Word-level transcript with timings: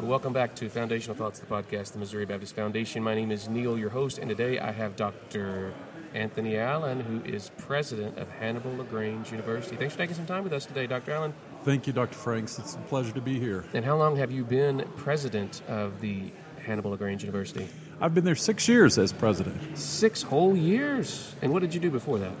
Welcome 0.00 0.32
back 0.32 0.54
to 0.54 0.70
Foundational 0.70 1.14
Thoughts, 1.16 1.40
the 1.40 1.46
podcast, 1.46 1.92
the 1.92 1.98
Missouri 1.98 2.24
Baptist 2.24 2.54
Foundation. 2.54 3.02
My 3.02 3.14
name 3.14 3.30
is 3.30 3.48
Neil, 3.48 3.76
your 3.76 3.90
host, 3.90 4.18
and 4.18 4.30
today 4.30 4.58
I 4.58 4.72
have 4.72 4.96
Dr. 4.96 5.74
Anthony 6.14 6.56
Allen, 6.56 7.00
who 7.00 7.20
is 7.30 7.50
president 7.58 8.16
of 8.16 8.30
Hannibal 8.30 8.74
LaGrange 8.76 9.30
University. 9.32 9.76
Thanks 9.76 9.94
for 9.94 9.98
taking 9.98 10.16
some 10.16 10.24
time 10.24 10.44
with 10.44 10.52
us 10.52 10.64
today, 10.64 10.86
Dr. 10.86 11.12
Allen. 11.12 11.34
Thank 11.64 11.86
you, 11.86 11.92
Dr. 11.92 12.14
Franks. 12.14 12.58
It's 12.58 12.76
a 12.76 12.78
pleasure 12.78 13.12
to 13.12 13.20
be 13.20 13.38
here. 13.38 13.64
And 13.74 13.84
how 13.84 13.96
long 13.96 14.16
have 14.16 14.30
you 14.30 14.44
been 14.44 14.88
president 14.96 15.60
of 15.68 16.00
the 16.00 16.30
Hannibal 16.64 16.92
LaGrange 16.92 17.22
University? 17.22 17.68
I've 18.00 18.14
been 18.14 18.24
there 18.24 18.34
six 18.34 18.68
years 18.68 18.96
as 18.96 19.12
president. 19.12 19.76
Six 19.76 20.22
whole 20.22 20.56
years. 20.56 21.34
And 21.42 21.52
what 21.52 21.60
did 21.60 21.74
you 21.74 21.80
do 21.80 21.90
before 21.90 22.18
that? 22.20 22.32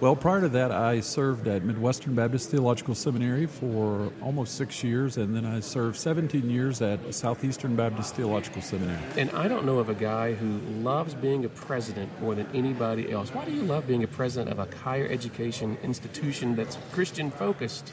Well, 0.00 0.16
prior 0.16 0.40
to 0.40 0.48
that, 0.48 0.72
I 0.72 1.00
served 1.00 1.46
at 1.46 1.62
Midwestern 1.62 2.14
Baptist 2.14 2.48
Theological 2.48 2.94
Seminary 2.94 3.44
for 3.44 4.10
almost 4.22 4.56
six 4.56 4.82
years, 4.82 5.18
and 5.18 5.36
then 5.36 5.44
I 5.44 5.60
served 5.60 5.98
17 5.98 6.48
years 6.48 6.80
at 6.80 7.14
Southeastern 7.14 7.76
Baptist 7.76 8.14
Theological 8.14 8.62
Seminary. 8.62 8.98
And 9.18 9.30
I 9.32 9.46
don't 9.46 9.66
know 9.66 9.78
of 9.78 9.90
a 9.90 9.94
guy 9.94 10.32
who 10.32 10.58
loves 10.82 11.12
being 11.12 11.44
a 11.44 11.50
president 11.50 12.18
more 12.22 12.34
than 12.34 12.46
anybody 12.54 13.12
else. 13.12 13.34
Why 13.34 13.44
do 13.44 13.52
you 13.52 13.60
love 13.60 13.86
being 13.86 14.02
a 14.02 14.08
president 14.08 14.50
of 14.50 14.58
a 14.58 14.74
higher 14.78 15.06
education 15.06 15.76
institution 15.82 16.56
that's 16.56 16.78
Christian 16.92 17.30
focused? 17.30 17.92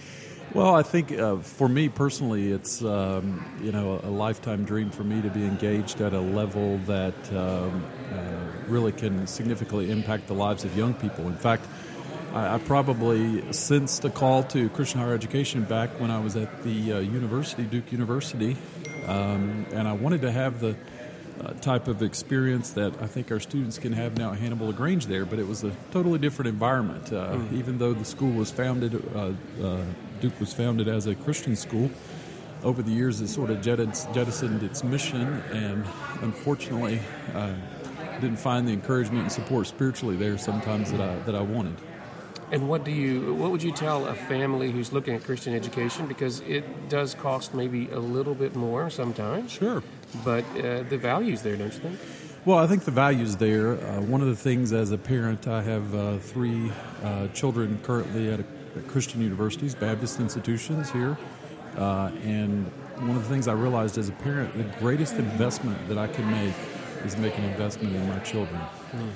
Well, 0.53 0.75
I 0.75 0.83
think 0.83 1.11
uh, 1.11 1.39
for 1.39 1.67
me 1.67 1.89
personally, 1.89 2.53
it's 2.53 2.81
um, 2.81 3.45
you 3.61 3.73
know 3.73 3.99
a 4.01 4.09
lifetime 4.09 4.63
dream 4.63 4.91
for 4.91 5.03
me 5.03 5.21
to 5.21 5.29
be 5.29 5.43
engaged 5.43 5.99
at 5.99 6.13
a 6.13 6.21
level 6.21 6.77
that 6.85 7.33
um, 7.33 7.83
uh, 8.13 8.17
really 8.69 8.93
can 8.93 9.27
significantly 9.27 9.91
impact 9.91 10.27
the 10.27 10.33
lives 10.33 10.63
of 10.63 10.75
young 10.77 10.93
people. 10.93 11.27
In 11.27 11.35
fact, 11.35 11.65
I, 12.33 12.55
I, 12.55 12.57
probably 12.59 13.51
sensed 13.53 14.03
a 14.05 14.09
call 14.09 14.43
to 14.43 14.69
Christian 14.69 14.99
higher 14.99 15.13
education 15.13 15.63
back 15.63 15.89
when 15.99 16.11
I 16.11 16.19
was 16.19 16.35
at 16.35 16.63
the 16.63 16.93
uh, 16.93 16.99
university, 16.99 17.63
Duke 17.63 17.91
University, 17.91 18.57
um, 19.05 19.65
and 19.71 19.87
I 19.87 19.93
wanted 19.93 20.21
to 20.21 20.31
have 20.31 20.59
the 20.59 20.75
uh, 21.39 21.53
type 21.53 21.87
of 21.87 22.01
experience 22.01 22.71
that 22.71 23.01
I 23.01 23.07
think 23.07 23.31
our 23.31 23.39
students 23.39 23.77
can 23.77 23.93
have 23.93 24.17
now 24.17 24.31
at 24.31 24.39
Hannibal 24.39 24.67
LaGrange 24.67 25.05
there, 25.05 25.25
but 25.25 25.39
it 25.39 25.47
was 25.47 25.63
a 25.63 25.71
totally 25.91 26.19
different 26.19 26.49
environment. 26.49 27.13
Uh, 27.13 27.35
mm. 27.35 27.53
Even 27.53 27.77
though 27.77 27.93
the 27.93 28.05
school 28.05 28.31
was 28.31 28.51
founded, 28.51 28.95
uh, 29.15 29.31
uh, 29.63 29.83
Duke 30.19 30.39
was 30.39 30.53
founded 30.53 30.87
as 30.87 31.05
a 31.05 31.15
Christian 31.15 31.55
school, 31.55 31.89
over 32.63 32.81
the 32.81 32.91
years 32.91 33.21
it 33.21 33.27
sort 33.27 33.49
of 33.49 33.61
jettisoned 33.61 34.63
its 34.63 34.83
mission, 34.83 35.21
and 35.51 35.85
unfortunately, 36.21 36.99
uh, 37.35 37.53
didn't 38.19 38.39
find 38.39 38.67
the 38.67 38.73
encouragement 38.73 39.23
and 39.23 39.31
support 39.31 39.67
spiritually 39.67 40.15
there 40.15 40.37
sometimes 40.37 40.91
that 40.91 41.01
I 41.01 41.19
that 41.19 41.35
I 41.35 41.41
wanted. 41.41 41.75
And 42.51 42.69
what 42.69 42.83
do 42.85 42.91
you 42.91 43.33
what 43.33 43.51
would 43.51 43.61
you 43.61 43.71
tell 43.71 44.07
a 44.07 44.15
family 44.15 44.71
who's 44.71 44.93
looking 44.93 45.15
at 45.15 45.23
Christian 45.23 45.53
education 45.53 46.07
because 46.07 46.39
it 46.41 46.89
does 46.89 47.13
cost 47.13 47.53
maybe 47.53 47.89
a 47.89 47.99
little 47.99 48.33
bit 48.33 48.55
more 48.55 48.89
sometimes. 48.89 49.51
Sure. 49.51 49.83
But 50.23 50.45
uh, 50.57 50.83
the 50.83 50.97
values 50.97 51.41
there, 51.41 51.57
don't 51.57 51.73
you 51.73 51.79
think? 51.79 51.99
Well, 52.45 52.59
I 52.59 52.67
think 52.67 52.85
the 52.85 52.91
values 52.91 53.35
there. 53.35 53.73
Uh, 53.73 53.99
one 53.99 54.21
of 54.21 54.27
the 54.27 54.35
things 54.35 54.71
as 54.71 54.91
a 54.91 54.97
parent, 54.97 55.49
I 55.49 55.61
have 55.63 55.93
uh, 55.93 56.17
three 56.19 56.71
uh, 57.03 57.27
children 57.29 57.77
currently 57.83 58.31
at, 58.31 58.39
a, 58.39 58.45
at, 58.77 58.87
Christian 58.87 59.21
universities, 59.21 59.75
Baptist 59.75 60.21
institutions 60.21 60.89
here, 60.89 61.17
uh, 61.75 62.09
and 62.23 62.65
one 62.99 63.17
of 63.17 63.23
the 63.23 63.29
things 63.29 63.49
I 63.49 63.53
realized 63.53 63.97
as 63.97 64.07
a 64.07 64.13
parent, 64.13 64.55
the 64.55 64.63
greatest 64.79 65.15
investment 65.15 65.89
that 65.89 65.97
I 65.97 66.07
can 66.07 66.31
make 66.31 66.55
is 67.03 67.17
make 67.17 67.37
an 67.37 67.43
investment 67.43 67.93
in 67.93 68.07
my 68.07 68.19
children. 68.19 68.61
Mm. 68.93 69.09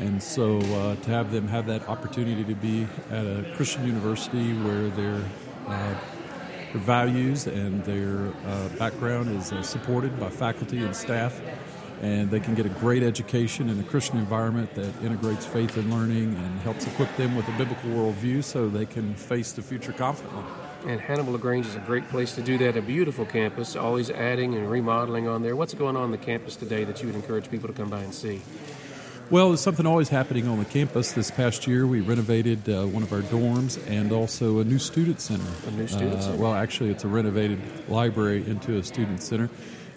And 0.00 0.22
so 0.22 0.58
uh, 0.58 0.96
to 0.96 1.10
have 1.10 1.30
them 1.30 1.46
have 1.48 1.66
that 1.66 1.86
opportunity 1.86 2.42
to 2.42 2.54
be 2.54 2.86
at 3.10 3.26
a 3.26 3.44
Christian 3.54 3.86
university 3.86 4.54
where 4.54 4.88
their, 4.88 5.22
uh, 5.66 5.94
their 6.72 6.80
values 6.80 7.46
and 7.46 7.84
their 7.84 8.32
uh, 8.46 8.68
background 8.78 9.28
is 9.36 9.52
uh, 9.52 9.62
supported 9.62 10.18
by 10.18 10.30
faculty 10.30 10.78
and 10.78 10.96
staff, 10.96 11.38
and 12.00 12.30
they 12.30 12.40
can 12.40 12.54
get 12.54 12.64
a 12.64 12.70
great 12.70 13.02
education 13.02 13.68
in 13.68 13.78
a 13.78 13.82
Christian 13.82 14.16
environment 14.16 14.74
that 14.74 14.90
integrates 15.02 15.44
faith 15.44 15.76
and 15.76 15.92
learning 15.92 16.34
and 16.34 16.60
helps 16.60 16.86
equip 16.86 17.14
them 17.18 17.36
with 17.36 17.46
a 17.48 17.52
biblical 17.58 17.90
worldview 17.90 18.42
so 18.42 18.70
they 18.70 18.86
can 18.86 19.14
face 19.14 19.52
the 19.52 19.60
future 19.60 19.92
confidently. 19.92 20.44
And 20.86 20.98
Hannibal 20.98 21.34
LaGrange 21.34 21.66
is 21.66 21.74
a 21.74 21.80
great 21.80 22.08
place 22.08 22.34
to 22.36 22.42
do 22.42 22.56
that. 22.56 22.74
A 22.74 22.80
beautiful 22.80 23.26
campus, 23.26 23.76
always 23.76 24.08
adding 24.08 24.54
and 24.54 24.70
remodeling 24.70 25.28
on 25.28 25.42
there. 25.42 25.56
What's 25.56 25.74
going 25.74 25.94
on 25.94 26.04
on 26.04 26.10
the 26.10 26.16
campus 26.16 26.56
today 26.56 26.84
that 26.84 27.02
you 27.02 27.08
would 27.08 27.16
encourage 27.16 27.50
people 27.50 27.68
to 27.68 27.74
come 27.74 27.90
by 27.90 28.00
and 28.00 28.14
see? 28.14 28.40
Well, 29.30 29.50
there's 29.50 29.60
something 29.60 29.86
always 29.86 30.08
happening 30.08 30.48
on 30.48 30.58
the 30.58 30.64
campus. 30.64 31.12
This 31.12 31.30
past 31.30 31.64
year, 31.64 31.86
we 31.86 32.00
renovated 32.00 32.68
uh, 32.68 32.84
one 32.86 33.04
of 33.04 33.12
our 33.12 33.20
dorms 33.20 33.78
and 33.88 34.10
also 34.10 34.58
a 34.58 34.64
new 34.64 34.80
student 34.80 35.20
center. 35.20 35.44
A 35.68 35.70
new 35.70 35.86
student 35.86 36.14
uh, 36.14 36.20
center. 36.20 36.42
Well, 36.42 36.52
actually, 36.52 36.90
it's 36.90 37.04
a 37.04 37.08
renovated 37.08 37.60
library 37.88 38.44
into 38.44 38.76
a 38.78 38.82
student 38.82 39.22
center. 39.22 39.48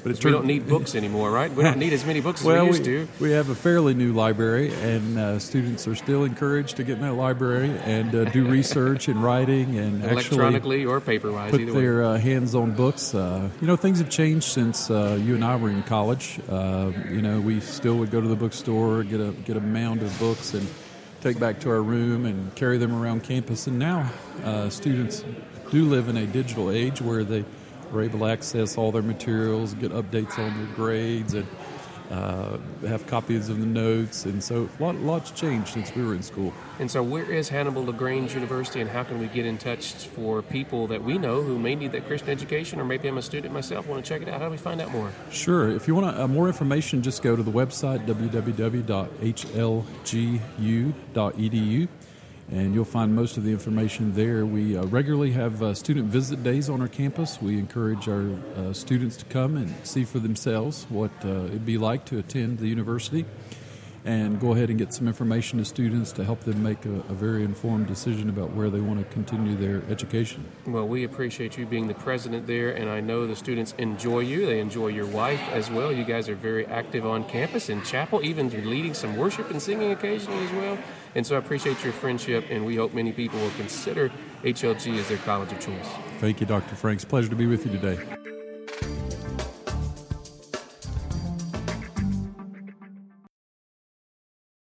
But 0.03 0.21
we 0.21 0.31
don't 0.31 0.45
need 0.45 0.67
books 0.67 0.95
anymore, 0.95 1.31
right? 1.31 1.49
We 1.49 1.63
don't 1.63 1.77
need 1.77 1.93
as 1.93 2.05
many 2.05 2.19
books 2.19 2.41
as 2.41 2.45
well, 2.45 2.63
we 2.63 2.71
used 2.71 2.81
we, 2.81 2.87
to. 2.87 3.07
We 3.21 3.31
have 3.31 3.49
a 3.49 3.55
fairly 3.55 3.93
new 3.93 4.11
library, 4.11 4.73
and 4.73 5.17
uh, 5.17 5.39
students 5.39 5.87
are 5.87 5.95
still 5.95 6.25
encouraged 6.25 6.75
to 6.77 6.83
get 6.83 6.95
in 6.97 7.01
that 7.01 7.13
library 7.13 7.69
and 7.83 8.13
uh, 8.13 8.25
do 8.25 8.45
research 8.45 9.07
and 9.07 9.23
writing 9.23 9.77
and 9.79 10.03
electronically 10.03 10.85
or 10.85 10.99
paperwise. 10.99 11.51
Put 11.51 11.73
their 11.73 12.03
uh, 12.03 12.17
hands 12.17 12.53
on 12.53 12.73
books. 12.73 13.15
Uh, 13.15 13.49
you 13.61 13.67
know, 13.67 13.77
things 13.77 13.99
have 13.99 14.09
changed 14.09 14.45
since 14.45 14.91
uh, 14.91 15.17
you 15.21 15.35
and 15.35 15.45
I 15.45 15.55
were 15.55 15.69
in 15.69 15.83
college. 15.83 16.37
Uh, 16.49 16.91
you 17.09 17.21
know, 17.21 17.39
we 17.39 17.61
still 17.61 17.95
would 17.95 18.11
go 18.11 18.19
to 18.19 18.27
the 18.27 18.35
bookstore, 18.35 19.03
get 19.03 19.21
a 19.21 19.31
get 19.45 19.55
a 19.55 19.61
mound 19.61 20.01
of 20.01 20.19
books, 20.19 20.53
and 20.53 20.67
take 21.21 21.39
back 21.39 21.61
to 21.61 21.69
our 21.69 21.81
room 21.81 22.25
and 22.25 22.53
carry 22.55 22.77
them 22.77 22.93
around 22.93 23.23
campus. 23.23 23.67
And 23.67 23.79
now, 23.79 24.11
students 24.69 25.23
do 25.71 25.85
live 25.85 26.09
in 26.09 26.17
a 26.17 26.25
digital 26.25 26.69
age 26.69 27.01
where 27.01 27.23
they 27.23 27.45
are 27.99 28.03
able 28.03 28.19
to 28.19 28.25
access 28.27 28.77
all 28.77 28.91
their 28.91 29.01
materials, 29.01 29.73
get 29.75 29.91
updates 29.91 30.37
on 30.37 30.57
their 30.57 30.75
grades, 30.75 31.33
and 31.33 31.47
uh, 32.11 32.57
have 32.87 33.07
copies 33.07 33.49
of 33.49 33.59
the 33.59 33.65
notes. 33.65 34.25
And 34.25 34.43
so 34.43 34.69
a 34.79 34.83
lot, 34.83 34.95
lots 34.97 35.31
changed 35.31 35.69
since 35.69 35.93
we 35.95 36.03
were 36.03 36.13
in 36.13 36.21
school. 36.21 36.53
And 36.79 36.91
so, 36.91 37.01
where 37.01 37.25
is 37.25 37.49
Hannibal 37.49 37.85
LaGrange 37.85 38.33
University, 38.33 38.81
and 38.81 38.89
how 38.89 39.03
can 39.03 39.19
we 39.19 39.27
get 39.27 39.45
in 39.45 39.57
touch 39.57 39.93
for 39.93 40.41
people 40.41 40.87
that 40.87 41.03
we 41.03 41.17
know 41.17 41.41
who 41.41 41.57
may 41.57 41.75
need 41.75 41.91
that 41.93 42.05
Christian 42.05 42.29
education, 42.29 42.79
or 42.79 42.85
maybe 42.85 43.07
I'm 43.07 43.17
a 43.17 43.21
student 43.21 43.53
myself, 43.53 43.87
want 43.87 44.03
to 44.03 44.09
check 44.09 44.21
it 44.21 44.27
out? 44.27 44.39
How 44.39 44.47
do 44.47 44.51
we 44.51 44.57
find 44.57 44.81
out 44.81 44.91
more? 44.91 45.11
Sure. 45.31 45.71
If 45.71 45.87
you 45.87 45.95
want 45.95 46.17
uh, 46.17 46.27
more 46.27 46.47
information, 46.47 47.01
just 47.01 47.23
go 47.23 47.35
to 47.35 47.43
the 47.43 47.51
website 47.51 48.05
www.hlgu.edu 48.05 48.93
and 52.51 52.73
you'll 52.73 52.85
find 52.85 53.15
most 53.15 53.37
of 53.37 53.43
the 53.43 53.51
information 53.51 54.13
there. 54.13 54.45
We 54.45 54.77
uh, 54.77 54.85
regularly 54.85 55.31
have 55.31 55.63
uh, 55.63 55.73
student 55.73 56.07
visit 56.07 56.43
days 56.43 56.69
on 56.69 56.81
our 56.81 56.87
campus. 56.87 57.41
We 57.41 57.57
encourage 57.57 58.07
our 58.07 58.29
uh, 58.57 58.73
students 58.73 59.17
to 59.17 59.25
come 59.25 59.55
and 59.57 59.73
see 59.85 60.03
for 60.03 60.19
themselves 60.19 60.85
what 60.89 61.11
uh, 61.23 61.45
it'd 61.45 61.65
be 61.65 61.77
like 61.77 62.05
to 62.05 62.19
attend 62.19 62.59
the 62.59 62.67
university 62.67 63.25
and 64.05 64.39
go 64.39 64.51
ahead 64.51 64.69
and 64.69 64.77
get 64.77 64.93
some 64.93 65.07
information 65.07 65.59
to 65.59 65.65
students 65.65 66.11
to 66.13 66.23
help 66.23 66.41
them 66.41 66.61
make 66.61 66.85
a, 66.85 66.91
a, 67.09 67.13
very 67.13 67.43
informed 67.43 67.87
decision 67.87 68.29
about 68.29 68.51
where 68.51 68.69
they 68.69 68.81
want 68.81 68.99
to 68.99 69.05
continue 69.13 69.55
their 69.55 69.81
education. 69.89 70.43
Well, 70.67 70.87
we 70.87 71.05
appreciate 71.05 71.57
you 71.57 71.65
being 71.65 71.87
the 71.87 71.93
president 71.93 72.45
there, 72.45 72.71
and 72.71 72.89
I 72.89 72.99
know 72.99 73.25
the 73.25 73.35
students 73.35 73.73
enjoy 73.77 74.19
you. 74.21 74.45
They 74.45 74.59
enjoy 74.59 74.87
your 74.87 75.05
wife 75.05 75.41
as 75.51 75.71
well. 75.71 75.91
You 75.91 76.03
guys 76.03 76.27
are 76.27 76.35
very 76.35 76.65
active 76.65 77.05
on 77.05 77.23
campus 77.25 77.69
in 77.69 77.81
chapel, 77.83 78.23
even 78.23 78.49
leading 78.69 78.93
some 78.93 79.15
worship 79.15 79.49
and 79.51 79.61
singing 79.61 79.91
occasionally 79.91 80.43
as 80.43 80.51
well. 80.51 80.77
And 81.15 81.25
so 81.25 81.35
I 81.35 81.39
appreciate 81.39 81.83
your 81.83 81.93
friendship, 81.93 82.45
and 82.49 82.65
we 82.65 82.75
hope 82.75 82.93
many 82.93 83.13
people 83.13 83.39
will 83.39 83.51
consider 83.51 84.11
HLG 84.43 84.99
as 84.99 85.07
their 85.07 85.17
college 85.19 85.51
of 85.51 85.59
choice. 85.59 85.87
Thank 86.19 86.41
you, 86.41 86.45
Dr. 86.47 86.75
Franks. 86.75 87.05
Pleasure 87.05 87.29
to 87.29 87.35
be 87.35 87.45
with 87.45 87.65
you 87.65 87.71
today. 87.71 88.22